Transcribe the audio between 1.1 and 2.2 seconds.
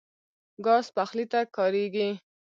ته کارېږي.